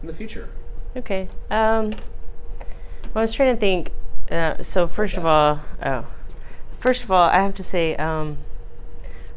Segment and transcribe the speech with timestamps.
[0.00, 0.48] in the future?
[0.96, 1.28] Okay.
[1.50, 3.92] Um, well, I was trying to think.
[4.30, 6.06] Uh, so first of all, oh,
[6.78, 8.38] first of all, I have to say, um,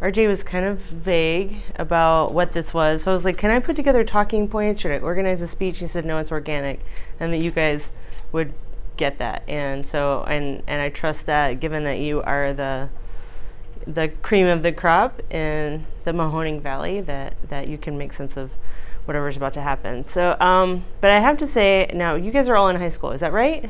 [0.01, 3.03] RJ was kind of vague about what this was.
[3.03, 4.81] So I was like, "Can I put together talking points?
[4.81, 6.79] Should I organize a speech?" He said, "No, it's organic,"
[7.19, 7.91] and that you guys
[8.31, 8.53] would
[8.97, 9.43] get that.
[9.47, 12.89] And so, and and I trust that, given that you are the
[13.87, 18.35] the cream of the crop in the Mahoning Valley, that that you can make sense
[18.38, 18.52] of
[19.05, 20.05] whatever's about to happen.
[20.08, 23.12] So, um, but I have to say, now you guys are all in high school,
[23.12, 23.70] is that right?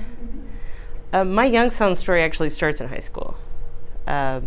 [1.14, 3.38] Uh, my Youngstown story actually starts in high school.
[4.08, 4.42] Uh,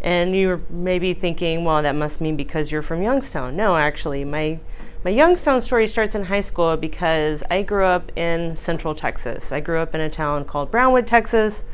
[0.00, 3.56] and you're maybe thinking, well, that must mean because you're from Youngstown.
[3.56, 4.58] No, actually, my
[5.04, 9.50] my Youngstown story starts in high school because I grew up in Central Texas.
[9.50, 11.64] I grew up in a town called Brownwood, Texas,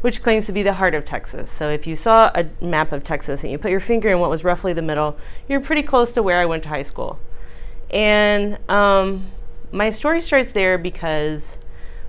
[0.00, 1.50] which claims to be the heart of Texas.
[1.50, 4.30] So if you saw a map of Texas and you put your finger in what
[4.30, 7.18] was roughly the middle, you're pretty close to where I went to high school.
[7.90, 9.30] And um,
[9.72, 11.58] my story starts there because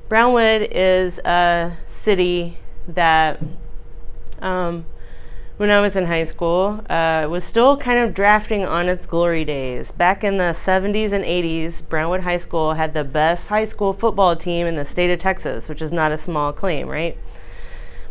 [0.08, 3.40] Brownwood is a city that,
[4.42, 4.86] um,
[5.58, 9.44] when I was in high school, uh, was still kind of drafting on its glory
[9.44, 9.92] days.
[9.92, 14.36] Back in the 70s and 80s, Brownwood High School had the best high school football
[14.36, 17.18] team in the state of Texas, which is not a small claim, right?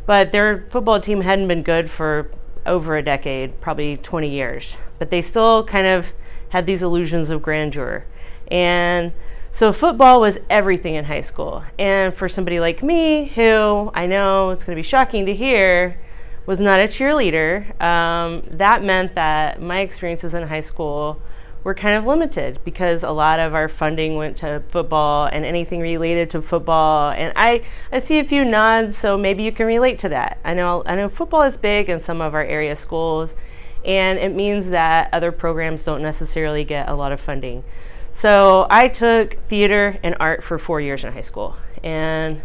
[0.04, 2.30] But their football team hadn't been good for
[2.66, 4.76] over a decade, probably 20 years.
[4.98, 6.06] But they still kind of
[6.50, 8.04] had these illusions of grandeur.
[8.50, 9.12] And
[9.50, 11.64] so football was everything in high school.
[11.78, 15.98] And for somebody like me, who I know it's going to be shocking to hear,
[16.46, 21.20] was not a cheerleader, um, that meant that my experiences in high school
[21.62, 25.80] were kind of limited because a lot of our funding went to football and anything
[25.80, 27.10] related to football.
[27.10, 27.62] And I,
[27.92, 30.38] I see a few nods, so maybe you can relate to that.
[30.44, 33.34] I know I know football is big in some of our area schools,
[33.84, 37.64] and it means that other programs don't necessarily get a lot of funding.
[38.12, 42.42] So I took theater and art for four years in high school, and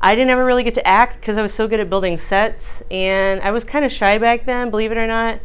[0.00, 2.82] I didn't ever really get to act because I was so good at building sets,
[2.90, 5.40] and I was kind of shy back then, believe it or not.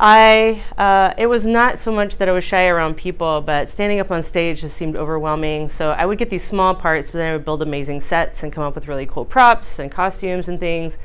[0.00, 3.98] I uh, it was not so much that I was shy around people, but standing
[3.98, 5.68] up on stage just seemed overwhelming.
[5.68, 8.52] So I would get these small parts, but then I would build amazing sets and
[8.52, 10.98] come up with really cool props and costumes and things.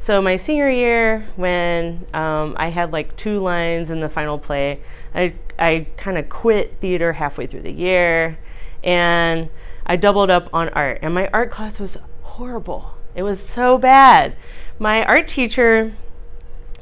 [0.00, 4.80] So my senior year, when um, I had like two lines in the final play,
[5.12, 8.38] I I kind of quit theater halfway through the year,
[8.84, 9.50] and
[9.84, 11.00] I doubled up on art.
[11.02, 12.94] And my art class was horrible.
[13.16, 14.36] It was so bad.
[14.78, 15.94] My art teacher,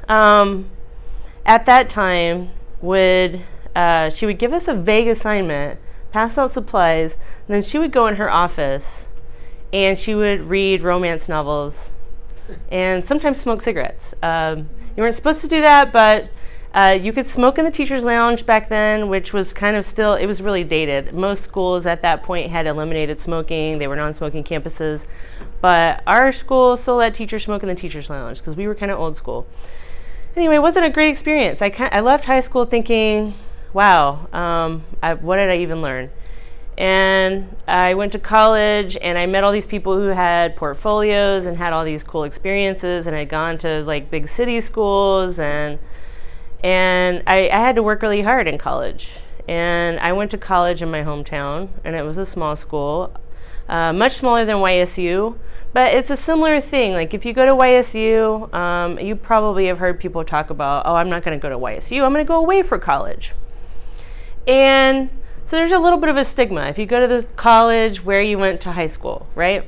[0.07, 0.69] um,
[1.43, 2.51] at that time,
[2.81, 3.41] would
[3.75, 5.79] uh, she would give us a vague assignment,
[6.11, 7.13] pass out supplies,
[7.47, 9.07] and then she would go in her office,
[9.73, 11.93] and she would read romance novels
[12.71, 14.13] and sometimes smoke cigarettes.
[14.21, 16.29] Um, you weren't supposed to do that, but
[16.73, 20.13] uh, you could smoke in the teacher's lounge back then, which was kind of still,
[20.13, 21.13] it was really dated.
[21.13, 25.05] Most schools at that point had eliminated smoking, they were non smoking campuses.
[25.59, 28.91] But our school still let teachers smoke in the teacher's lounge because we were kind
[28.91, 29.47] of old school.
[30.35, 31.61] Anyway, it wasn't a great experience.
[31.61, 33.33] I, I left high school thinking,
[33.73, 36.11] wow, um, I, what did I even learn?
[36.77, 41.57] And I went to college and I met all these people who had portfolios and
[41.57, 45.79] had all these cool experiences and had gone to like big city schools and
[46.63, 49.11] and I, I had to work really hard in college.
[49.47, 53.15] And I went to college in my hometown and it was a small school,
[53.69, 55.37] uh, much smaller than YSU,
[55.73, 56.93] but it's a similar thing.
[56.93, 60.95] Like if you go to YSU, um, you probably have heard people talk about, oh,
[60.95, 62.03] I'm not going to go to YSU.
[62.03, 63.33] I'm going to go away for college.
[64.45, 65.09] And
[65.47, 68.21] so there's a little bit of a stigma if you go to the college where
[68.21, 69.63] you went to high school, right?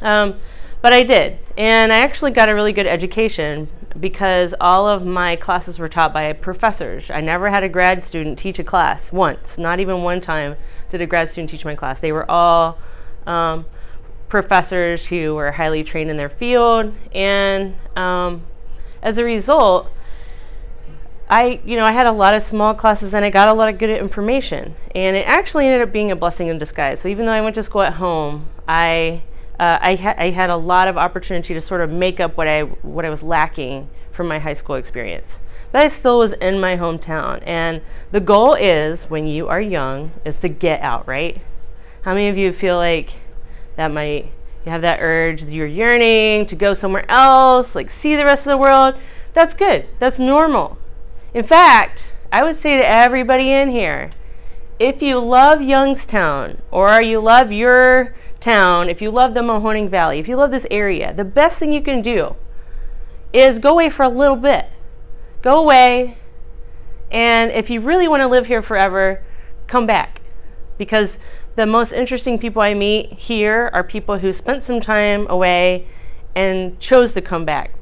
[0.00, 0.36] Um,
[0.80, 1.38] but I did.
[1.58, 3.68] And I actually got a really good education
[4.00, 7.10] because all of my classes were taught by professors.
[7.10, 10.56] I never had a grad student teach a class once, not even one time
[10.88, 12.00] did a grad student teach my class.
[12.00, 12.78] They were all
[13.26, 13.66] um,
[14.30, 16.94] professors who were highly trained in their field.
[17.14, 18.46] And um,
[19.02, 19.92] as a result,
[21.30, 23.68] I, you know, I had a lot of small classes and I got a lot
[23.68, 24.74] of good information.
[24.94, 27.00] And it actually ended up being a blessing in disguise.
[27.00, 29.22] So even though I went to school at home, I,
[29.60, 32.48] uh, I, ha- I had a lot of opportunity to sort of make up what
[32.48, 35.40] I, what I was lacking from my high school experience.
[35.70, 37.42] But I still was in my hometown.
[37.46, 41.42] And the goal is, when you are young, is to get out, right?
[42.02, 43.12] How many of you feel like
[43.76, 44.32] that might,
[44.64, 48.50] you have that urge, you're yearning to go somewhere else, like see the rest of
[48.50, 48.94] the world?
[49.34, 49.86] That's good.
[49.98, 50.78] That's normal
[51.38, 52.02] in fact,
[52.32, 54.10] I would say to everybody in here
[54.80, 60.18] if you love Youngstown or you love your town, if you love the Mahoning Valley,
[60.18, 62.34] if you love this area, the best thing you can do
[63.32, 64.66] is go away for a little bit.
[65.40, 66.18] Go away,
[67.12, 69.22] and if you really want to live here forever,
[69.68, 70.22] come back.
[70.78, 71.18] because
[71.56, 75.86] the most interesting people I meet here are people who spent some time away
[76.34, 77.72] and chose to come back.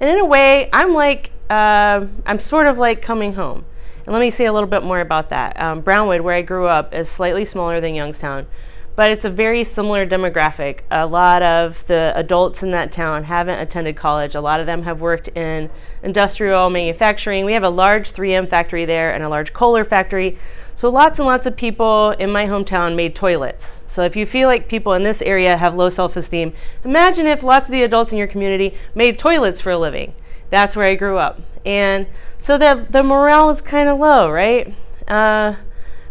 [0.00, 3.64] And in a way, I'm like, uh, I'm sort of like coming home.
[4.04, 5.60] And let me say a little bit more about that.
[5.60, 8.46] Um, Brownwood, where I grew up, is slightly smaller than Youngstown,
[8.94, 10.80] but it's a very similar demographic.
[10.92, 14.34] A lot of the adults in that town haven't attended college.
[14.34, 15.70] A lot of them have worked in
[16.04, 17.44] industrial manufacturing.
[17.44, 20.38] We have a large 3M factory there and a large Kohler factory.
[20.76, 23.80] So lots and lots of people in my hometown made toilets.
[23.86, 26.52] So if you feel like people in this area have low self-esteem,
[26.84, 30.14] imagine if lots of the adults in your community made toilets for a living.
[30.50, 31.40] That's where I grew up.
[31.64, 32.06] And
[32.38, 34.74] so the, the morale was kind of low, right?
[35.08, 35.56] Uh,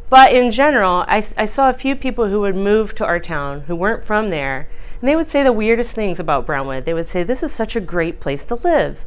[0.10, 3.62] but in general, I, I saw a few people who would move to our town
[3.62, 6.86] who weren't from there, and they would say the weirdest things about Brownwood.
[6.86, 9.00] They would say, This is such a great place to live.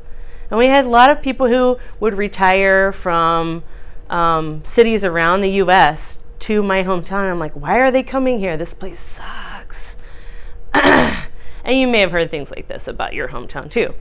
[0.51, 3.63] And we had a lot of people who would retire from
[4.09, 7.31] um, cities around the US to my hometown.
[7.31, 8.57] I'm like, why are they coming here?
[8.57, 9.97] This place sucks.
[10.73, 11.27] and
[11.67, 13.95] you may have heard things like this about your hometown too.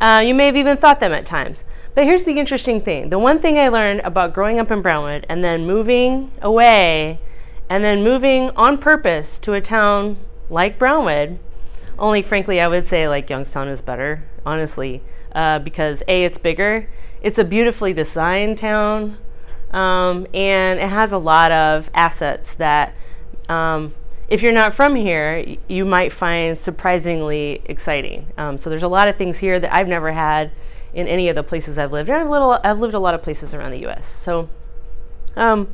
[0.00, 1.64] Uh, you may have even thought them at times.
[1.94, 5.26] But here's the interesting thing the one thing I learned about growing up in Brownwood
[5.28, 7.20] and then moving away
[7.68, 10.18] and then moving on purpose to a town
[10.50, 11.38] like Brownwood,
[11.98, 15.02] only frankly, I would say like Youngstown is better, honestly,
[15.34, 16.88] uh, because A, it's bigger,
[17.22, 19.18] it's a beautifully designed town.
[19.70, 22.94] Um, and it has a lot of assets that,
[23.48, 23.94] um,
[24.32, 28.32] if you're not from here, you might find surprisingly exciting.
[28.38, 30.52] Um, so there's a lot of things here that I've never had
[30.94, 32.08] in any of the places I've lived.
[32.08, 34.06] I've, little, I've lived a lot of places around the U.S.
[34.06, 34.48] So,
[35.36, 35.68] um,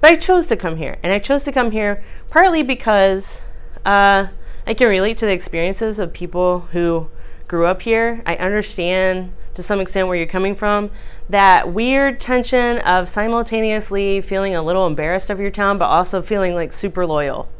[0.00, 3.42] but I chose to come here, and I chose to come here partly because
[3.84, 4.28] uh,
[4.66, 7.10] I can relate to the experiences of people who
[7.46, 8.22] grew up here.
[8.24, 10.90] I understand to some extent where you're coming from
[11.28, 16.54] that weird tension of simultaneously feeling a little embarrassed of your town, but also feeling
[16.54, 17.50] like super loyal.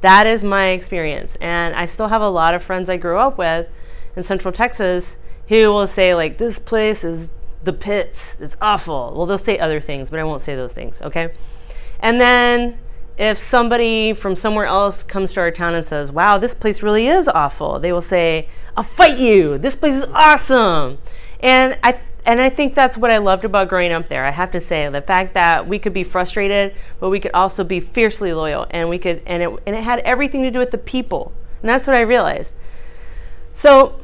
[0.00, 1.36] That is my experience.
[1.40, 3.68] And I still have a lot of friends I grew up with
[4.16, 5.16] in Central Texas
[5.48, 7.30] who will say, like, this place is
[7.62, 9.12] the pits, it's awful.
[9.14, 11.34] Well, they'll say other things, but I won't say those things, okay?
[11.98, 12.78] And then
[13.18, 17.08] if somebody from somewhere else comes to our town and says, wow, this place really
[17.08, 19.58] is awful, they will say, I'll fight you.
[19.58, 20.98] This place is awesome.
[21.40, 24.24] And I and I think that's what I loved about growing up there.
[24.26, 27.64] I have to say the fact that we could be frustrated, but we could also
[27.64, 30.70] be fiercely loyal, and we could and it and it had everything to do with
[30.70, 32.54] the people, and that's what I realized.
[33.52, 34.00] So,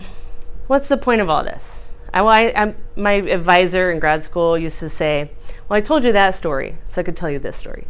[0.66, 1.86] what's the point of all this?
[2.12, 5.30] I, I, I my advisor in grad school used to say,
[5.68, 7.86] "Well, I told you that story, so I could tell you this story."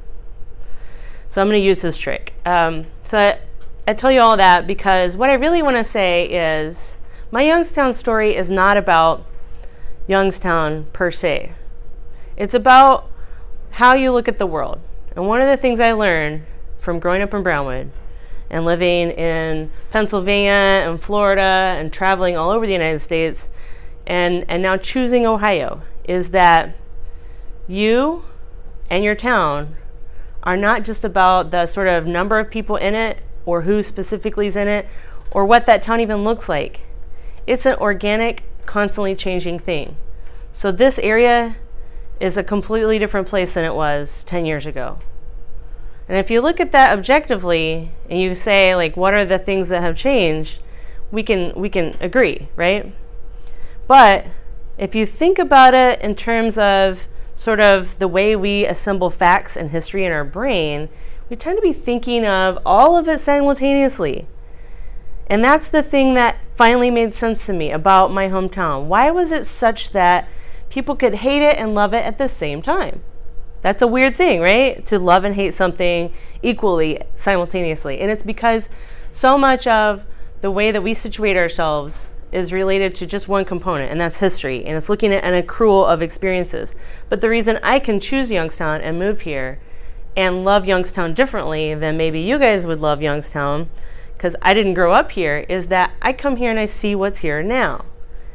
[1.29, 2.33] So I'm going to use this trick.
[2.47, 3.39] Um, so I,
[3.87, 6.95] I tell you all that because what I really want to say is
[7.31, 9.27] my Youngstown story is not about
[10.07, 11.53] Youngstown per se.
[12.37, 13.11] It's about
[13.71, 14.81] how you look at the world.
[15.15, 16.45] And one of the things I learned
[16.79, 17.91] from growing up in Brownwood
[18.49, 23.49] and living in Pennsylvania and Florida and traveling all over the United States
[24.07, 26.77] and, and now choosing Ohio is that
[27.67, 28.25] you
[28.89, 29.77] and your town
[30.43, 34.47] are not just about the sort of number of people in it or who specifically
[34.47, 34.87] is in it
[35.33, 36.81] or what that town even looks like.
[37.47, 39.97] It's an organic, constantly changing thing.
[40.53, 41.57] So this area
[42.21, 44.99] is a completely different place than it was 10 years ago.
[46.09, 49.69] And if you look at that objectively and you say like what are the things
[49.71, 50.61] that have changed,
[51.11, 52.93] we can we can agree, right?
[53.87, 54.27] But
[54.79, 59.57] if you think about it in terms of sort of the way we assemble facts
[59.57, 60.89] and history in our brain,
[61.29, 64.27] we tend to be thinking of all of it simultaneously.
[65.27, 68.85] And that's the thing that finally made sense to me about my hometown.
[68.85, 70.29] Why was it such that
[70.71, 73.03] people could hate it and love it at the same time?
[73.63, 74.85] That's a weird thing, right?
[74.87, 78.01] To love and hate something equally, simultaneously.
[78.01, 78.69] And it's because
[79.11, 80.03] so much of
[80.41, 84.65] the way that we situate ourselves is related to just one component, and that's history.
[84.65, 86.75] And it's looking at an accrual of experiences.
[87.09, 89.59] But the reason I can choose Youngstown and move here
[90.17, 93.71] and love Youngstown differently than maybe you guys would love Youngstown,
[94.17, 97.21] because I didn't grow up here, is that I come here and I see what's
[97.21, 97.85] here now.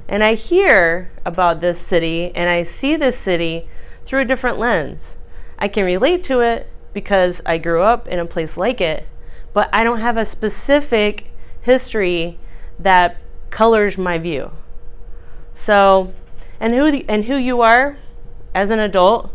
[0.08, 3.68] And I hear about this city and I see this city
[4.06, 5.18] through a different lens.
[5.58, 9.08] I can relate to it because I grew up in a place like it,
[9.54, 12.38] but I don't have a specific history
[12.80, 13.18] that
[13.50, 14.52] colors my view.
[15.54, 16.14] So,
[16.60, 17.98] and who the, and who you are
[18.54, 19.32] as an adult,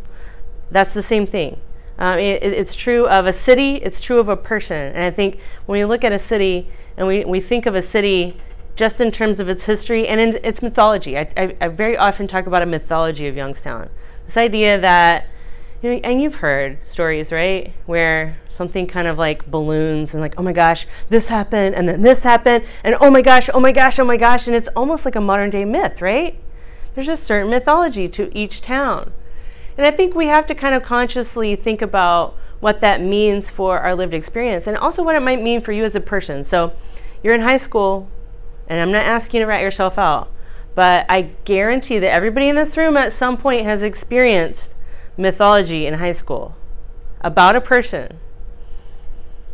[0.70, 1.60] that's the same thing.
[1.98, 3.76] Um, it, it's true of a city.
[3.76, 4.92] It's true of a person.
[4.94, 7.82] And I think when we look at a city and we, we think of a
[7.82, 8.36] city
[8.74, 12.28] just in terms of its history and in its mythology, I, I, I very often
[12.28, 13.88] talk about a mythology of Youngstown.
[14.26, 15.26] This idea that
[15.82, 17.72] You know, and you've heard stories, right?
[17.86, 22.02] Where something kind of like balloons and like, oh my gosh, this happened, and then
[22.02, 24.46] this happened, and oh my gosh, oh my gosh, oh my gosh.
[24.46, 26.40] And it's almost like a modern day myth, right?
[26.94, 29.12] There's a certain mythology to each town.
[29.76, 33.80] And I think we have to kind of consciously think about what that means for
[33.80, 36.44] our lived experience and also what it might mean for you as a person.
[36.44, 36.72] So
[37.22, 38.08] you're in high school,
[38.66, 40.30] and I'm not asking you to rat yourself out,
[40.74, 44.72] but I guarantee that everybody in this room at some point has experienced
[45.16, 46.54] mythology in high school
[47.20, 48.18] about a person.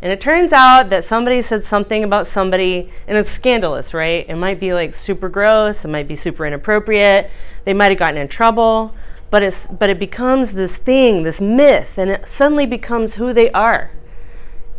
[0.01, 4.25] And it turns out that somebody said something about somebody, and it's scandalous, right?
[4.27, 7.31] It might be like super gross, it might be super inappropriate,
[7.63, 8.93] they might have gotten in trouble,
[9.33, 13.49] but it's but it becomes this thing, this myth, and it suddenly becomes who they
[13.49, 13.89] are.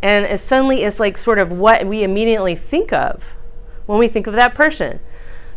[0.00, 3.34] And it suddenly is like sort of what we immediately think of
[3.86, 5.00] when we think of that person.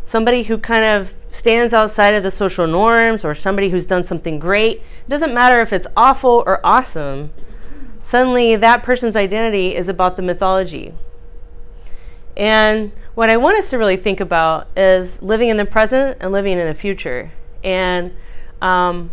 [0.04, 4.40] Somebody who kind of stands outside of the social norms or somebody who's done something
[4.40, 4.78] great.
[4.78, 7.32] It doesn't matter if it's awful or awesome.
[8.00, 10.96] Suddenly, that person's identity is about the mythology.
[12.36, 16.32] And what I want us to really think about is living in the present and
[16.32, 17.32] living in the future.
[17.64, 18.14] And
[18.62, 19.12] um,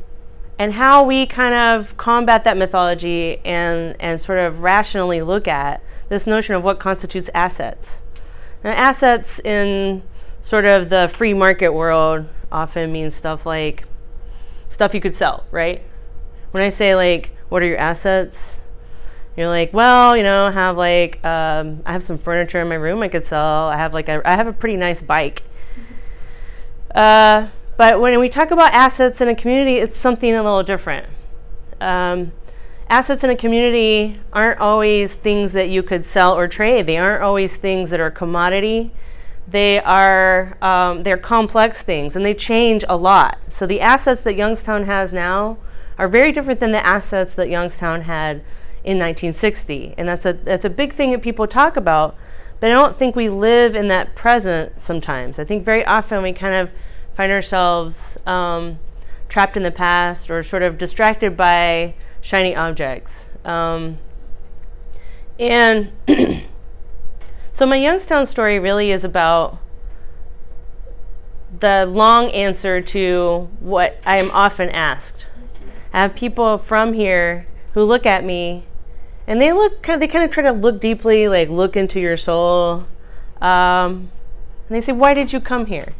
[0.58, 5.82] and how we kind of combat that mythology and, and sort of rationally look at
[6.08, 8.02] this notion of what constitutes assets.
[8.62, 10.02] Now, assets in
[10.40, 13.84] sort of the free market world often means stuff like
[14.68, 15.82] stuff you could sell, right?
[16.52, 18.58] When I say like, what are your assets?
[19.36, 23.02] You're like, well, you know, have like, um, I have some furniture in my room
[23.02, 23.68] I could sell.
[23.68, 25.42] I have like, a, I have a pretty nice bike.
[26.94, 31.06] Uh, but when we talk about assets in a community, it's something a little different.
[31.80, 32.32] Um,
[32.88, 36.86] assets in a community aren't always things that you could sell or trade.
[36.86, 38.92] They aren't always things that are commodity.
[39.46, 43.38] They are um, they're complex things, and they change a lot.
[43.48, 45.58] So the assets that Youngstown has now
[45.98, 48.38] are very different than the assets that Youngstown had
[48.84, 52.16] in 1960, and that's a that's a big thing that people talk about.
[52.60, 55.38] But I don't think we live in that present sometimes.
[55.38, 56.70] I think very often we kind of
[57.14, 58.78] find ourselves um,
[59.28, 63.26] trapped in the past or sort of distracted by shiny objects.
[63.44, 63.98] Um,
[65.38, 65.92] and
[67.52, 69.58] so my Youngstown story really is about
[71.60, 75.26] the long answer to what I am often asked.
[75.92, 78.64] I have people from here who look at me
[79.26, 82.00] and they look kind of, they kind of try to look deeply, like look into
[82.00, 82.86] your soul.
[83.40, 84.10] Um,
[84.68, 85.94] and they say, Why did you come here?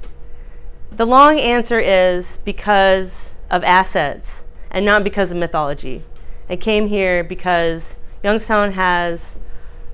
[0.96, 6.04] The long answer is because of assets and not because of mythology.
[6.48, 9.34] I came here because Youngstown has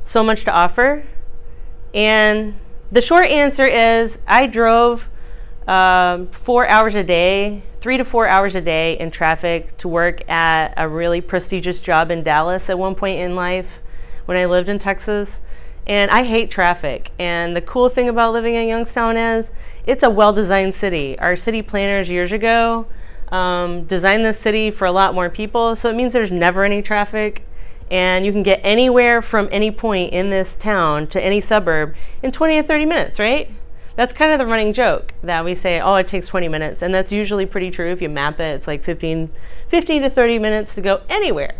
[0.04, 1.06] so much to offer.
[1.94, 2.56] And
[2.92, 5.08] the short answer is I drove
[5.66, 10.28] um, four hours a day, three to four hours a day in traffic to work
[10.28, 13.80] at a really prestigious job in Dallas at one point in life
[14.26, 15.40] when I lived in Texas.
[15.90, 17.10] And I hate traffic.
[17.18, 19.50] And the cool thing about living in Youngstown is
[19.84, 21.18] it's a well designed city.
[21.18, 22.86] Our city planners years ago
[23.32, 25.74] um, designed this city for a lot more people.
[25.74, 27.44] So it means there's never any traffic.
[27.90, 32.30] And you can get anywhere from any point in this town to any suburb in
[32.30, 33.50] 20 to 30 minutes, right?
[33.96, 36.82] That's kind of the running joke that we say, oh, it takes 20 minutes.
[36.82, 37.90] And that's usually pretty true.
[37.90, 39.28] If you map it, it's like 15,
[39.66, 41.56] 15 to 30 minutes to go anywhere.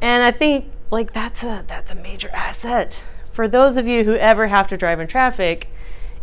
[0.00, 3.00] And I think like that's a that's a major asset
[3.32, 5.68] for those of you who ever have to drive in traffic,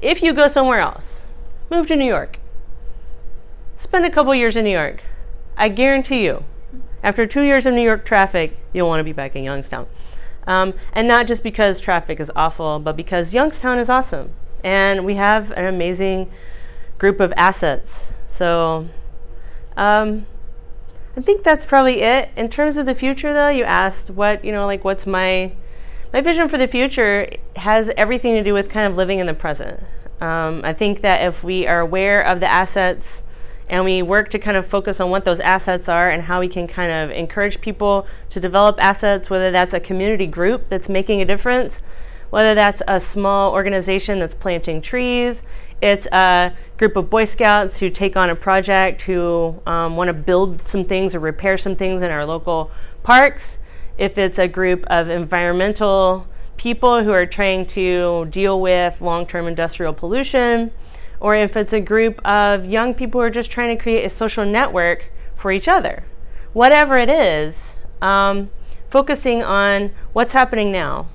[0.02, 1.26] if you go somewhere else,
[1.70, 2.40] move to New York,
[3.76, 5.02] spend a couple years in New York,
[5.58, 6.46] I guarantee you,
[7.04, 9.88] after two years of New York traffic, you'll want to be back in Youngstown.
[10.46, 14.32] Um, and not just because traffic is awful, but because Youngstown is awesome.
[14.64, 16.32] And we have an amazing
[16.98, 18.12] group of assets.
[18.28, 18.88] So
[19.78, 20.26] um,
[21.16, 22.30] I think that's probably it.
[22.36, 25.54] In terms of the future, though, you asked what, you know, like what's my
[26.12, 29.34] my vision for the future has everything to do with kind of living in the
[29.34, 29.84] present.
[30.20, 33.24] Um, I think that if we are aware of the assets
[33.70, 36.48] and we work to kind of focus on what those assets are and how we
[36.48, 41.22] can kind of encourage people to develop assets, whether that's a community group that's making
[41.22, 41.84] a difference,
[42.32, 45.44] whether that's a small organization that's planting trees,
[45.82, 50.14] it's a group of Boy Scouts who take on a project who um, want to
[50.14, 52.72] build some things or repair some things in our local
[53.04, 53.60] parks
[54.00, 56.26] if it's a group of environmental
[56.56, 60.72] people who are trying to deal with long term industrial pollution,
[61.20, 64.10] or if it's a group of young people who are just trying to create a
[64.10, 66.06] social network for each other.
[66.54, 68.50] Whatever it is, um,
[68.90, 71.08] focusing on what's happening now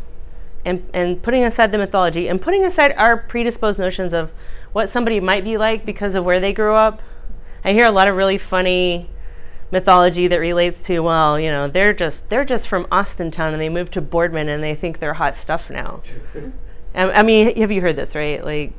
[0.65, 4.31] and, and putting aside the mythology and putting aside our predisposed notions of
[4.73, 7.01] what somebody might be like because of where they grew up.
[7.65, 9.09] I hear a lot of really funny
[9.75, 13.69] mythology that relates to well, you know, they're just they're just from Austintown and they
[13.69, 16.01] moved to Boardman and they think they're hot stuff now.
[16.95, 18.43] I, I mean, have you heard this, right?
[18.43, 18.73] Like,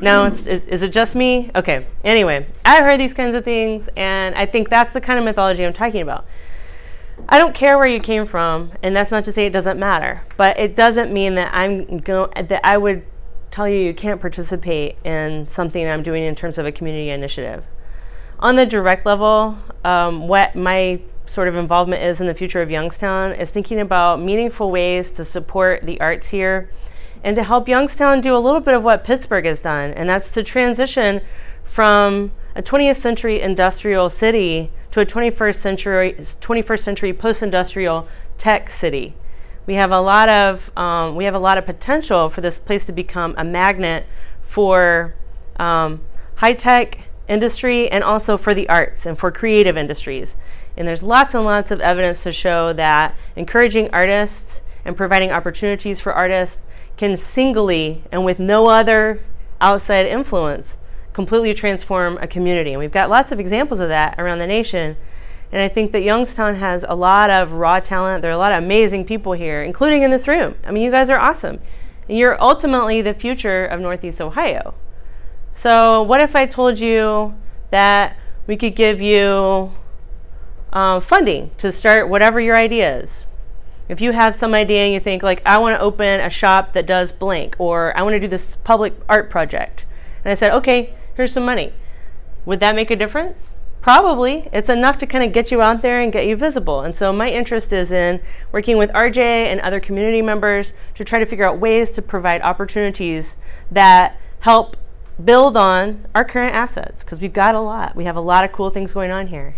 [0.00, 1.50] no, it's is, is it just me?
[1.54, 1.86] Okay.
[2.02, 5.64] Anyway, I've heard these kinds of things, and I think that's the kind of mythology
[5.64, 6.26] I'm talking about.
[7.28, 10.22] I don't care where you came from, and that's not to say it doesn't matter,
[10.38, 13.04] but it doesn't mean that I'm going that I would
[13.50, 17.64] tell you you can't participate in something I'm doing in terms of a community initiative.
[18.40, 22.70] On the direct level, um, what my sort of involvement is in the future of
[22.70, 26.70] Youngstown is thinking about meaningful ways to support the arts here
[27.24, 30.30] and to help Youngstown do a little bit of what Pittsburgh has done, and that's
[30.30, 31.20] to transition
[31.64, 38.06] from a 20th century industrial city to a 21st century 21st century post-industrial
[38.38, 39.14] tech city.
[39.66, 42.84] We have a lot of um, we have a lot of potential for this place
[42.86, 44.06] to become a magnet
[44.42, 45.14] for
[45.56, 46.02] um,
[46.36, 50.36] high tech industry and also for the arts and for creative industries.
[50.76, 56.00] And there's lots and lots of evidence to show that encouraging artists and providing opportunities
[56.00, 56.60] for artists
[56.96, 59.22] can singly and with no other
[59.60, 60.76] outside influence
[61.12, 62.70] completely transform a community.
[62.70, 64.96] And we've got lots of examples of that around the nation.
[65.50, 68.22] And I think that Youngstown has a lot of raw talent.
[68.22, 70.54] There are a lot of amazing people here, including in this room.
[70.64, 71.60] I mean, you guys are awesome.
[72.08, 74.74] And you're ultimately the future of Northeast Ohio.
[75.58, 77.34] So, what if I told you
[77.72, 79.72] that we could give you
[80.72, 83.26] uh, funding to start whatever your idea is?
[83.88, 86.74] If you have some idea and you think, like, I want to open a shop
[86.74, 89.84] that does blank, or I want to do this public art project,
[90.24, 91.72] and I said, okay, here's some money,
[92.46, 93.52] would that make a difference?
[93.80, 94.48] Probably.
[94.52, 96.82] It's enough to kind of get you out there and get you visible.
[96.82, 98.20] And so, my interest is in
[98.52, 102.42] working with RJ and other community members to try to figure out ways to provide
[102.42, 103.34] opportunities
[103.72, 104.76] that help
[105.22, 107.96] build on our current assets because we've got a lot.
[107.96, 109.56] We have a lot of cool things going on here.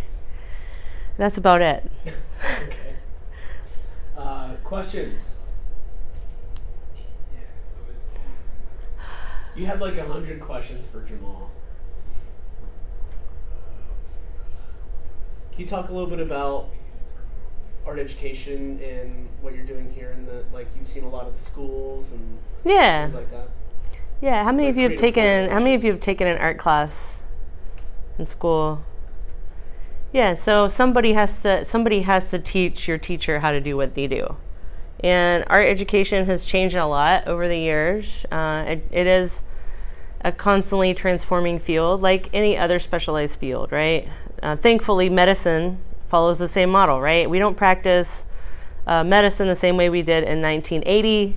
[1.17, 1.91] That's about it.
[2.65, 2.95] okay.
[4.17, 5.37] Uh, questions?
[9.57, 11.51] You had like a hundred questions for Jamal.
[15.53, 16.69] Can you talk a little bit about
[17.87, 21.35] art education and what you're doing here in the like you've seen a lot of
[21.35, 23.03] the schools and Yeah.
[23.03, 23.49] things like that?
[24.21, 26.59] Yeah, how many of you have taken how many of you have taken an art
[26.59, 27.23] class
[28.19, 28.85] in school?
[30.13, 33.95] Yeah, so somebody has to somebody has to teach your teacher how to do what
[33.95, 34.37] they do.
[35.03, 38.27] And art education has changed a lot over the years.
[38.31, 39.43] Uh, it, it is
[40.23, 44.07] a constantly transforming field, like any other specialized field, right?
[44.43, 45.79] Uh, thankfully, medicine
[46.09, 47.31] follows the same model, right?
[47.31, 48.27] We don't practice
[48.87, 51.37] uh, medicine the same way we did in 1980.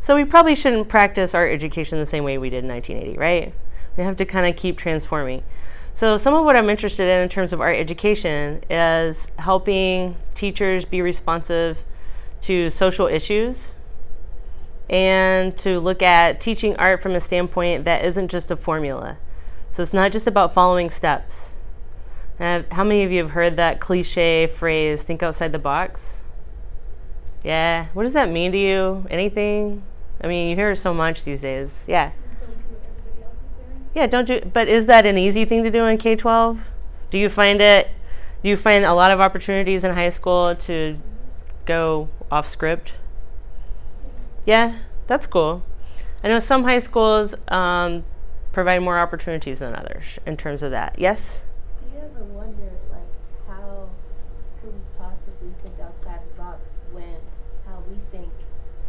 [0.00, 3.54] So we probably shouldn't practice art education the same way we did in 1980, right?
[3.98, 5.44] We have to kind of keep transforming.
[5.92, 10.86] So some of what I'm interested in in terms of art education is helping teachers
[10.86, 11.78] be responsive
[12.42, 13.74] to social issues
[14.88, 19.18] and to look at teaching art from a standpoint that isn't just a formula.
[19.70, 21.52] So it's not just about following steps.
[22.40, 26.22] Uh, how many of you have heard that cliche phrase, think outside the box?
[27.42, 27.86] Yeah.
[27.94, 29.06] What does that mean to you?
[29.10, 29.82] Anything?
[30.22, 31.84] I mean, you hear it so much these days.
[31.86, 32.12] Yeah.
[33.94, 36.60] Yeah, don't do but is that an easy thing to do in K 12?
[37.10, 37.90] Do you find it
[38.42, 40.98] do you find a lot of opportunities in high school to
[41.66, 42.92] go off script?
[44.46, 45.62] Yeah, that's cool.
[46.24, 48.04] I know some high schools um,
[48.52, 50.98] provide more opportunities than others in terms of that.
[50.98, 51.42] Yes?
[51.80, 53.08] Do you ever wonder, like,
[53.46, 53.90] how
[54.60, 57.20] could we possibly think outside the box when
[57.66, 58.32] how we think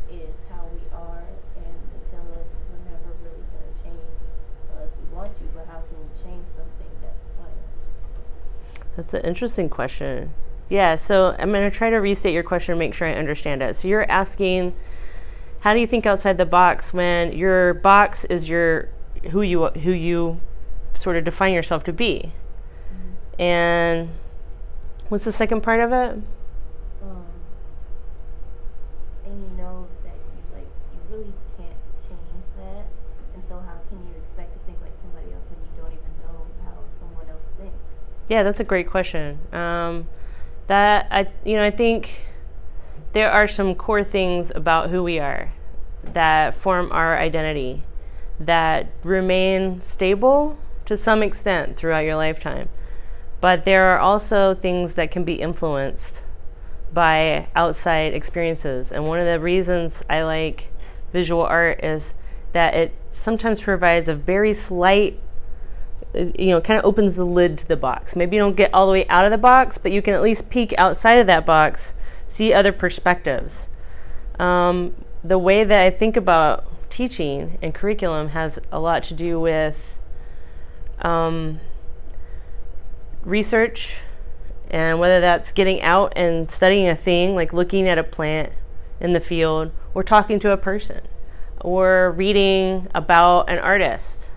[0.10, 1.24] is how we are,
[1.56, 4.20] and they tell us we're never really going to change
[4.72, 7.52] unless we want to, but how can we change something that's fun?
[8.96, 10.34] That's an interesting question.
[10.70, 13.62] Yeah, so I'm going to try to restate your question and make sure I understand
[13.62, 13.76] it.
[13.76, 14.74] So you're asking,
[15.62, 18.90] how do you think outside the box when your box is your
[19.32, 20.40] who you who you
[20.94, 22.32] sort of define yourself to be?
[23.38, 24.10] And
[25.10, 26.24] what's the second part of it?
[27.04, 27.26] Um,
[29.26, 32.86] and you know that you like you really can't change that,
[33.34, 36.14] and so how can you expect to think like somebody else when you don't even
[36.24, 38.08] know how someone else thinks?
[38.32, 39.40] Yeah, that's a great question.
[39.52, 40.08] Um,
[40.68, 42.28] that I, you know, I think
[43.12, 45.52] there are some core things about who we are
[46.14, 47.84] that form our identity
[48.40, 52.70] that remain stable to some extent throughout your lifetime.
[53.42, 56.24] But there are also things that can be influenced
[56.94, 58.94] by outside experiences.
[58.94, 60.70] And one of the reasons I like
[61.12, 62.14] visual art is
[62.54, 65.20] that it sometimes provides a very slight
[66.14, 68.16] you know, kind of opens the lid to the box.
[68.16, 70.22] Maybe you don't get all the way out of the box, but you can at
[70.22, 71.94] least peek outside of that box,
[72.28, 73.70] see other perspectives.
[74.40, 74.94] Um,
[75.24, 79.96] the way that I think about teaching and curriculum has a lot to do with
[81.00, 81.60] um,
[83.24, 83.98] research
[84.70, 88.54] and whether that's getting out and studying a thing, like looking at a plant
[89.00, 91.02] in the field, or talking to a person,
[91.60, 94.28] or reading about an artist.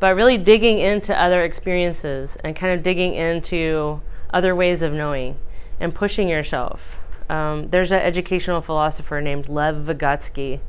[0.00, 4.00] But really digging into other experiences and kind of digging into
[4.32, 5.36] other ways of knowing
[5.78, 6.98] and pushing yourself.
[7.28, 10.60] Um, there's an educational philosopher named Lev Vygotsky.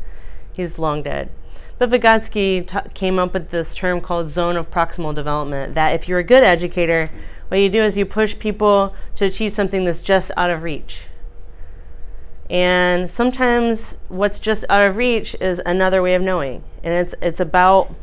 [0.54, 1.32] He's long dead.
[1.80, 6.08] But Vygotsky t- came up with this term called zone of proximal development that if
[6.08, 7.10] you're a good educator,
[7.48, 11.04] what you do is you push people to achieve something that's just out of reach.
[12.52, 16.64] And sometimes what's just out of reach is another way of knowing.
[16.84, 17.96] And it's it's about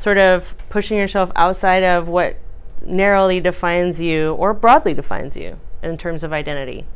[0.00, 2.34] sort of pushing yourself outside of what
[2.80, 6.86] narrowly defines you or broadly defines you in terms of identity.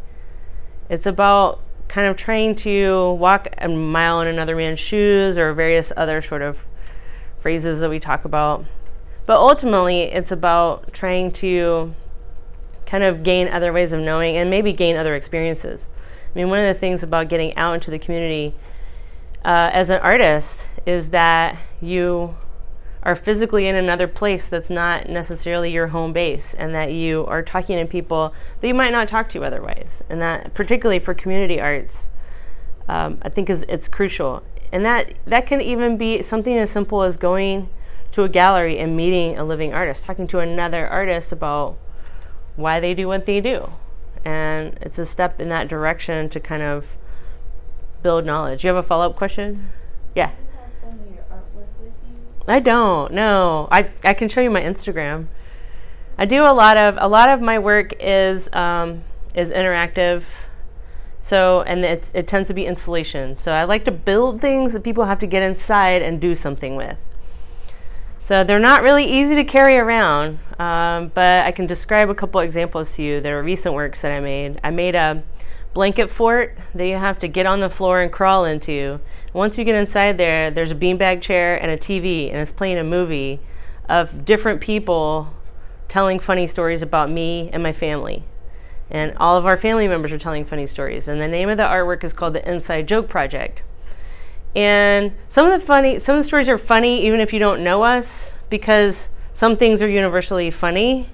[0.88, 5.92] It's about kind of trying to walk a mile in another man's shoes or various
[5.98, 6.64] other sort of
[7.38, 8.64] phrases that we talk about.
[9.26, 11.94] But ultimately, it's about trying to
[12.86, 15.90] kind of gain other ways of knowing and maybe gain other experiences.
[16.34, 18.54] I mean, one of the things about getting out into the community
[19.44, 22.34] uh, as an artist is that you
[23.04, 27.42] are physically in another place that's not necessarily your home base and that you are
[27.42, 31.60] talking to people that you might not talk to otherwise and that particularly for community
[31.60, 32.08] arts
[32.88, 37.02] um, i think is it's crucial and that that can even be something as simple
[37.02, 37.68] as going
[38.14, 41.76] to a gallery and meeting a living artist, talking to another artist about
[42.54, 43.72] why they do what they do.
[44.24, 46.96] And it's a step in that direction to kind of
[48.04, 48.62] build knowledge.
[48.62, 49.70] You have a follow up question?
[50.14, 50.30] Yeah.
[52.46, 53.12] I don't.
[53.12, 53.68] No.
[53.70, 55.26] I I can show you my Instagram.
[56.16, 59.02] I do a lot of a lot of my work is um,
[59.34, 60.24] is interactive.
[61.20, 63.36] So and it it tends to be installation.
[63.36, 66.76] So I like to build things that people have to get inside and do something
[66.76, 66.98] with.
[68.20, 72.40] So they're not really easy to carry around, um, but I can describe a couple
[72.40, 73.20] examples to you.
[73.20, 74.58] There are recent works that I made.
[74.64, 75.22] I made a
[75.74, 79.00] blanket fort that you have to get on the floor and crawl into.
[79.32, 82.78] Once you get inside there, there's a beanbag chair and a TV, and it's playing
[82.78, 83.40] a movie
[83.88, 85.34] of different people
[85.88, 88.24] telling funny stories about me and my family.
[88.90, 91.08] And all of our family members are telling funny stories.
[91.08, 93.62] And the name of the artwork is called the Inside Joke Project.
[94.54, 97.64] And some of the funny, some of the stories are funny even if you don't
[97.64, 101.08] know us, because some things are universally funny,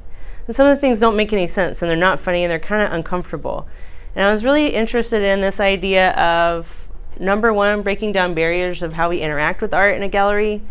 [0.46, 2.58] and some of the things don't make any sense, and they're not funny, and they're
[2.58, 3.66] kind of uncomfortable.
[4.14, 8.94] And I was really interested in this idea of number one, breaking down barriers of
[8.94, 10.62] how we interact with art in a gallery,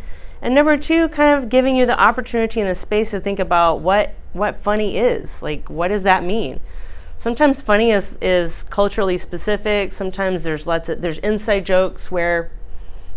[0.41, 3.81] and number two, kind of giving you the opportunity and the space to think about
[3.81, 5.41] what what funny is.
[5.41, 6.59] Like, what does that mean?
[7.17, 9.91] Sometimes funny is is culturally specific.
[9.91, 12.51] Sometimes there's lots of there's inside jokes where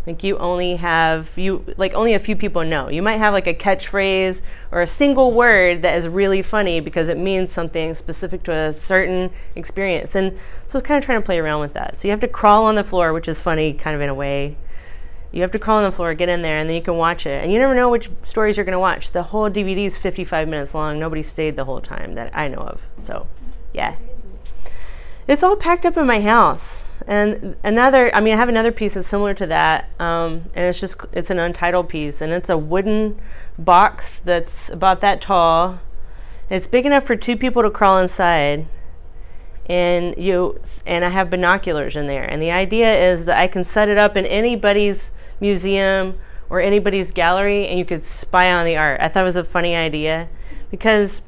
[0.06, 2.88] like you only have you like only a few people know.
[2.88, 4.40] You might have like a catchphrase
[4.72, 8.72] or a single word that is really funny because it means something specific to a
[8.72, 10.14] certain experience.
[10.14, 11.96] And so it's kind of trying to play around with that.
[11.96, 14.14] So you have to crawl on the floor, which is funny kind of in a
[14.14, 14.56] way.
[15.30, 17.24] You have to crawl on the floor, get in there, and then you can watch
[17.24, 17.42] it.
[17.42, 19.12] And you never know which stories you're going to watch.
[19.12, 20.98] The whole DVD is 55 minutes long.
[20.98, 22.82] Nobody stayed the whole time that I know of.
[22.98, 23.28] So,
[23.72, 23.96] yeah.
[25.32, 26.84] It's all packed up in my house.
[27.06, 30.78] And another, I mean, I have another piece that's similar to that, um, and it's
[30.78, 33.18] just it's an untitled piece, and it's a wooden
[33.58, 35.80] box that's about that tall.
[36.50, 38.66] It's big enough for two people to crawl inside,
[39.64, 42.24] and you and I have binoculars in there.
[42.24, 46.18] And the idea is that I can set it up in anybody's museum
[46.50, 49.00] or anybody's gallery, and you could spy on the art.
[49.00, 50.28] I thought it was a funny idea
[50.70, 51.22] because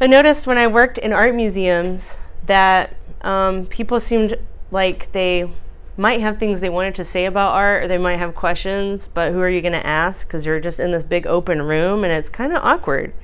[0.00, 4.36] I noticed when I worked in art museums that um, people seemed
[4.70, 5.50] like they
[5.96, 9.32] might have things they wanted to say about art or they might have questions, but
[9.32, 10.26] who are you going to ask?
[10.26, 13.14] Because you're just in this big open room and it's kind of awkward.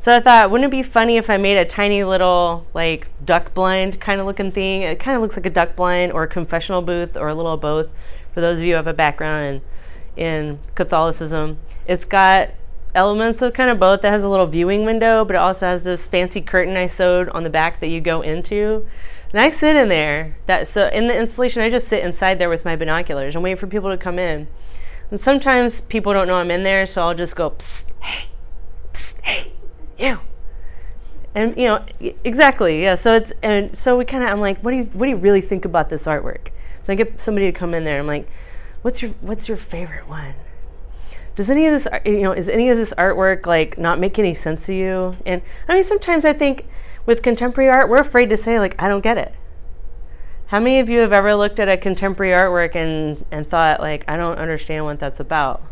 [0.00, 3.54] So I thought, wouldn't it be funny if I made a tiny little, like, duck
[3.54, 4.82] blind kind of looking thing?
[4.82, 7.56] It kind of looks like a duck blind or a confessional booth or a little
[7.56, 7.92] both.
[8.34, 9.62] For those of you who have a background
[10.16, 12.50] in, in Catholicism, it's got
[12.94, 14.04] elements of kind of both.
[14.04, 17.28] It has a little viewing window, but it also has this fancy curtain I sewed
[17.30, 18.86] on the back that you go into.
[19.32, 20.36] And I sit in there.
[20.46, 23.58] That so in the installation, I just sit inside there with my binoculars and wait
[23.58, 24.46] for people to come in.
[25.10, 28.28] And sometimes people don't know I'm in there, so I'll just go, psst, hey,
[28.92, 29.52] psst, hey,
[29.98, 30.20] you.
[31.34, 31.84] And you know
[32.24, 32.94] exactly, yeah.
[32.94, 35.16] So it's and so we kind of I'm like, what do you what do you
[35.16, 36.48] really think about this artwork?
[36.82, 37.98] So I get somebody to come in there.
[37.98, 38.28] I'm like,
[38.82, 40.34] what's your what's your favorite one?
[41.34, 44.18] Does any of this uh, you know is any of this artwork like not make
[44.18, 46.66] any sense to you and i mean sometimes i think
[47.06, 49.34] with contemporary art we're afraid to say like i don't get it
[50.46, 54.04] how many of you have ever looked at a contemporary artwork and and thought like
[54.08, 55.62] i don't understand what that's about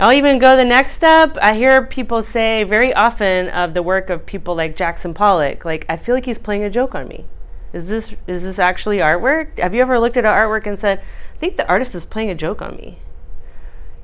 [0.00, 1.38] I'll even go the next step.
[1.40, 5.86] I hear people say very often of the work of people like Jackson Pollock, like
[5.88, 7.26] I feel like he's playing a joke on me.
[7.72, 9.58] Is this is this actually artwork?
[9.60, 12.30] Have you ever looked at an artwork and said, I think the artist is playing
[12.30, 12.98] a joke on me?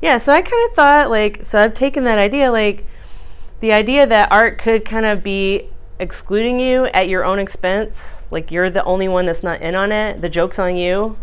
[0.01, 2.87] Yeah, so I kind of thought like so I've taken that idea like
[3.61, 8.51] the idea that art could kind of be excluding you at your own expense, like
[8.51, 11.19] you're the only one that's not in on it, the joke's on you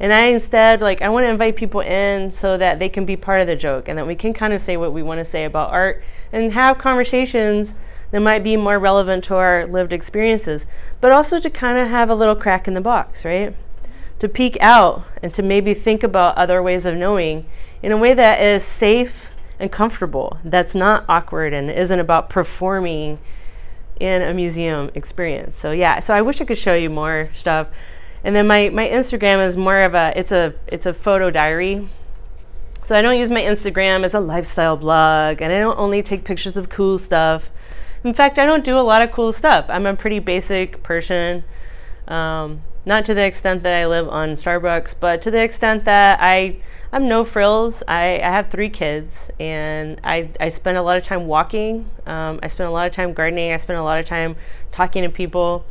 [0.00, 3.16] and I instead like I want to invite people in so that they can be
[3.16, 5.24] part of the joke and that we can kind of say what we want to
[5.24, 7.74] say about art and have conversations
[8.10, 10.66] that might be more relevant to our lived experiences,
[11.00, 13.54] but also to kind of have a little crack in the box, right?
[14.18, 17.46] To peek out and to maybe think about other ways of knowing
[17.82, 23.18] in a way that is safe and comfortable, that's not awkward and isn't about performing
[23.98, 25.58] in a museum experience.
[25.58, 27.68] So yeah, so I wish I could show you more stuff.
[28.24, 31.88] And then my, my Instagram is more of a it's a it's a photo diary.
[32.84, 36.24] So I don't use my Instagram as a lifestyle blog and I don't only take
[36.24, 37.50] pictures of cool stuff.
[38.02, 39.66] In fact, I don't do a lot of cool stuff.
[39.68, 41.44] I'm a pretty basic person.
[42.08, 46.18] Um, not to the extent that I live on Starbucks, but to the extent that
[46.20, 46.56] I
[46.92, 47.84] I'm no frills.
[47.86, 51.88] I, I have three kids, and I, I spend a lot of time walking.
[52.04, 53.52] Um, I spend a lot of time gardening.
[53.52, 54.34] I spend a lot of time
[54.72, 55.64] talking to people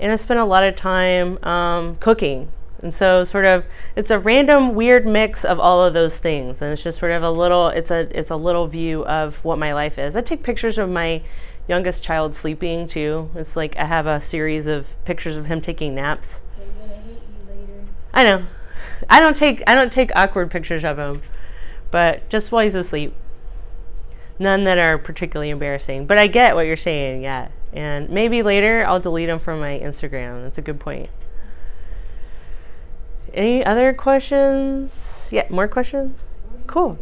[0.00, 2.48] and I spend a lot of time um, cooking.
[2.82, 3.64] And so, sort of,
[3.96, 7.22] it's a random, weird mix of all of those things, and it's just sort of
[7.22, 7.68] a little.
[7.68, 10.16] It's a it's a little view of what my life is.
[10.16, 11.22] I take pictures of my
[11.68, 13.30] youngest child sleeping too.
[13.34, 16.40] It's like I have a series of pictures of him taking naps.
[18.12, 18.44] I know.
[19.08, 21.22] I don't take I don't take awkward pictures of him,
[21.90, 23.14] but just while he's asleep.
[24.38, 27.22] None that are particularly embarrassing, but I get what you're saying.
[27.22, 27.48] Yeah.
[27.72, 30.42] And maybe later I'll delete them from my Instagram.
[30.42, 31.08] That's a good point.
[33.32, 35.28] Any other questions?
[35.30, 36.24] Yeah, more questions?
[36.66, 36.94] Cool.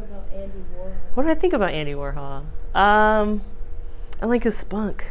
[1.14, 2.44] What do I think about Andy Warhol?
[2.74, 3.42] Um,
[4.22, 5.04] I like his spunk.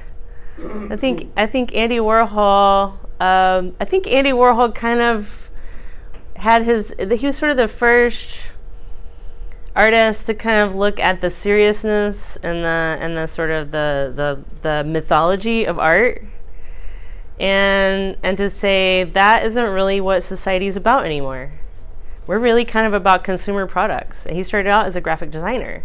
[0.89, 2.93] I think I think Andy Warhol.
[3.19, 5.51] Um, I think Andy Warhol kind of
[6.37, 6.95] had his.
[6.97, 8.39] He was sort of the first
[9.75, 14.11] artist to kind of look at the seriousness and the and the sort of the
[14.15, 16.23] the, the mythology of art
[17.37, 21.51] and and to say that isn't really what society's about anymore.
[22.27, 24.25] We're really kind of about consumer products.
[24.25, 25.83] And he started out as a graphic designer.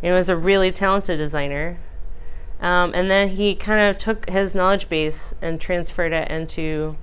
[0.00, 1.78] He was a really talented designer.
[2.60, 6.96] Um, and then he kind of took his knowledge base and transferred it into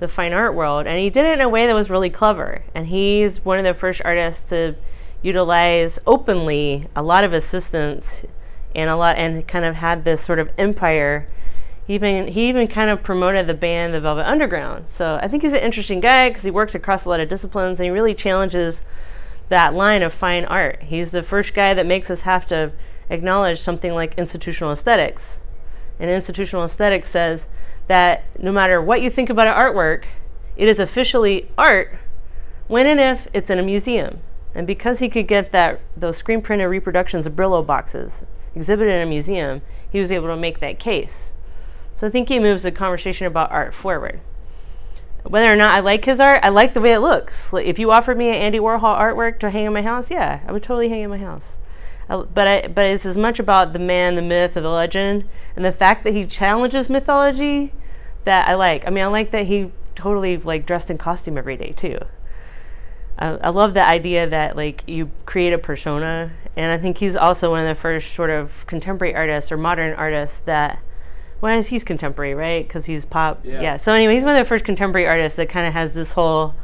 [0.00, 0.86] the fine art world.
[0.86, 2.64] And he did it in a way that was really clever.
[2.74, 4.74] And he's one of the first artists to
[5.22, 8.24] utilize openly a lot of assistants
[8.74, 11.28] and a lot and kind of had this sort of empire
[11.86, 15.42] he even he even kind of promoted the band the velvet underground so i think
[15.42, 18.14] he's an interesting guy because he works across a lot of disciplines and he really
[18.14, 18.82] challenges
[19.48, 22.72] that line of fine art he's the first guy that makes us have to
[23.10, 25.40] acknowledge something like institutional aesthetics
[25.98, 27.46] and institutional aesthetics says
[27.88, 30.04] that no matter what you think about an artwork
[30.56, 31.94] it is officially art
[32.68, 34.20] when and if it's in a museum
[34.54, 39.06] and because he could get that those screen printed reproductions of Brillo boxes exhibited in
[39.06, 41.32] a museum, he was able to make that case.
[41.94, 44.20] So I think he moves the conversation about art forward.
[45.22, 47.52] Whether or not I like his art, I like the way it looks.
[47.52, 50.52] If you offered me an Andy Warhol artwork to hang in my house, yeah, I
[50.52, 51.58] would totally hang in my house.
[52.10, 55.64] But I, but it's as much about the man, the myth, or the legend, and
[55.64, 57.72] the fact that he challenges mythology
[58.24, 58.84] that I like.
[58.84, 61.98] I mean, I like that he totally like dressed in costume every day too.
[63.16, 67.14] I, I love the idea that like you create a persona, and I think he's
[67.14, 70.80] also one of the first sort of contemporary artists or modern artists that.
[71.40, 72.66] Well, he's contemporary, right?
[72.66, 73.46] Because he's pop.
[73.46, 73.62] Yeah.
[73.62, 73.76] yeah.
[73.76, 76.54] So anyway, he's one of the first contemporary artists that kind of has this whole,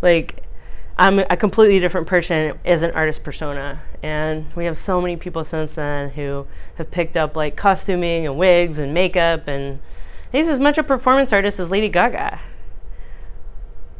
[0.00, 0.43] like,
[0.96, 3.82] I'm a completely different person as an artist persona.
[4.02, 8.36] And we have so many people since then who have picked up like costuming and
[8.36, 9.48] wigs and makeup.
[9.48, 9.80] And
[10.30, 12.40] he's as much a performance artist as Lady Gaga.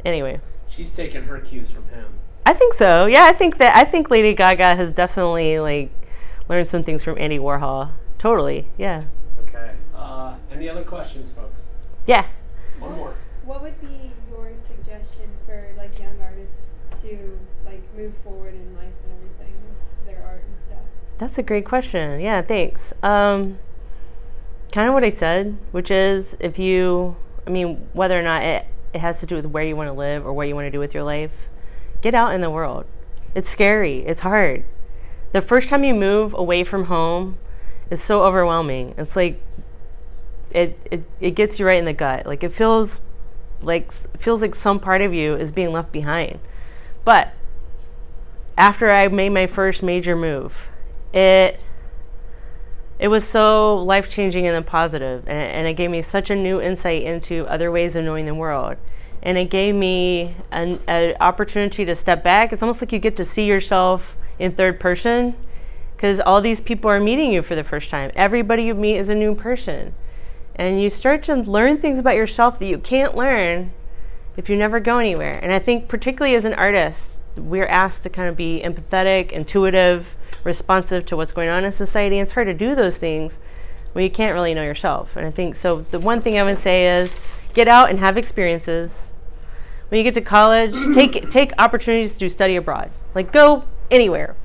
[0.05, 0.39] Anyway.
[0.69, 2.05] She's taken her cues from him.
[2.45, 3.07] I think so.
[3.07, 5.89] Yeah, I think that I think Lady Gaga has definitely like
[6.47, 7.89] learned some things from Andy Warhol.
[8.19, 8.67] Totally.
[8.77, 9.03] Yeah.
[9.47, 9.71] Okay.
[9.95, 11.63] Uh, any other questions, folks?
[12.05, 12.27] Yeah.
[12.79, 13.15] One more.
[13.43, 16.69] What would be your suggestion for like young artists
[17.09, 20.85] to like move forward in life and everything with their art and stuff?
[21.17, 22.19] That's a great question.
[22.19, 22.93] Yeah, thanks.
[23.03, 23.59] Um,
[24.71, 27.15] kind of what I said, which is if you,
[27.47, 29.93] I mean, whether or not it it has to do with where you want to
[29.93, 31.47] live or what you want to do with your life.
[32.01, 32.85] Get out in the world.
[33.33, 33.99] It's scary.
[34.05, 34.63] It's hard.
[35.33, 37.37] the first time you move away from home
[37.89, 38.95] is so overwhelming.
[38.97, 39.41] It's like
[40.51, 42.25] it, it it gets you right in the gut.
[42.25, 43.01] Like it feels
[43.61, 46.39] like feels like some part of you is being left behind.
[47.05, 47.31] But
[48.57, 50.57] after I made my first major move,
[51.13, 51.59] it
[52.97, 56.61] it was so life changing and positive, and, and it gave me such a new
[56.61, 58.77] insight into other ways of knowing the world.
[59.21, 62.53] And it gave me an, an opportunity to step back.
[62.53, 65.35] It's almost like you get to see yourself in third person
[65.95, 68.11] because all these people are meeting you for the first time.
[68.15, 69.93] Everybody you meet is a new person.
[70.55, 73.73] And you start to learn things about yourself that you can't learn
[74.37, 75.39] if you never go anywhere.
[75.41, 80.15] And I think, particularly as an artist, we're asked to kind of be empathetic, intuitive,
[80.43, 82.17] responsive to what's going on in society.
[82.17, 83.39] And it's hard to do those things
[83.93, 85.15] when you can't really know yourself.
[85.15, 85.81] And I think so.
[85.91, 87.15] The one thing I would say is
[87.53, 89.07] get out and have experiences.
[89.89, 92.91] When you get to college, take take opportunities to study abroad.
[93.13, 94.35] Like go anywhere.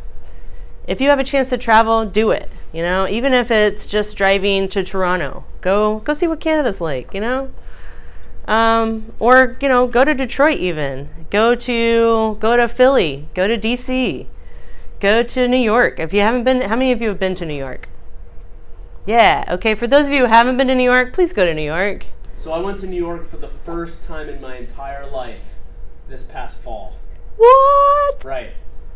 [0.86, 2.50] If you have a chance to travel, do it.
[2.72, 7.12] You know, even if it's just driving to Toronto, go go see what Canada's like.
[7.12, 7.50] You know,
[8.50, 10.58] um, or you know, go to Detroit.
[10.58, 14.26] Even go to go to Philly, go to DC,
[14.98, 16.00] go to New York.
[16.00, 17.88] If you haven't been, how many of you have been to New York?
[19.06, 19.44] Yeah.
[19.48, 19.74] Okay.
[19.74, 22.06] For those of you who haven't been to New York, please go to New York.
[22.34, 25.58] So I went to New York for the first time in my entire life
[26.08, 26.96] this past fall.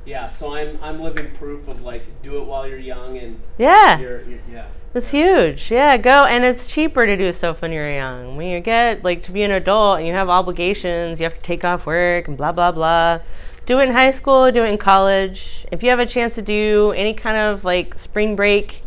[0.04, 0.28] Yeah.
[0.28, 3.98] So I'm I'm living proof of like do it while you're young and Yeah.
[3.98, 4.66] you're, you're yeah.
[4.92, 5.72] That's huge.
[5.72, 6.24] Yeah, go.
[6.24, 8.36] And it's cheaper to do stuff when you're young.
[8.36, 11.42] When you get like to be an adult and you have obligations, you have to
[11.42, 13.18] take off work and blah blah blah.
[13.66, 15.66] Do it in high school, do it in college.
[15.72, 18.82] If you have a chance to do any kind of like spring break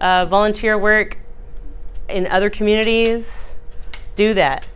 [0.00, 1.18] uh, volunteer work
[2.08, 3.54] in other communities,
[4.16, 4.66] do that.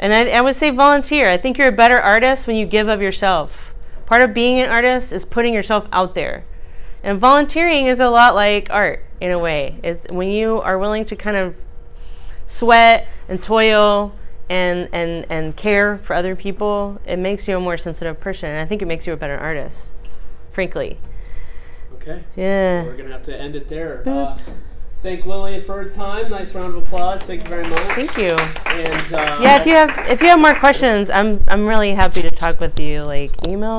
[0.00, 1.28] And I, I would say volunteer.
[1.28, 3.67] I think you're a better artist when you give of yourself.
[4.08, 6.46] Part of being an artist is putting yourself out there.
[7.02, 9.78] And volunteering is a lot like art in a way.
[9.82, 11.56] It's when you are willing to kind of
[12.46, 14.14] sweat and toil
[14.48, 18.48] and, and, and care for other people, it makes you a more sensitive person.
[18.48, 19.92] And I think it makes you a better artist,
[20.52, 20.96] frankly.
[21.96, 22.24] Okay.
[22.34, 22.84] Yeah.
[22.84, 24.02] We're gonna have to end it there.
[24.06, 24.38] Uh,
[25.02, 26.30] thank Lily for her time.
[26.30, 27.20] Nice round of applause.
[27.22, 27.80] Thank you very much.
[27.94, 28.30] Thank you.
[28.30, 32.22] And uh, Yeah, if you have if you have more questions, I'm I'm really happy
[32.22, 33.02] to talk with you.
[33.02, 33.76] Like email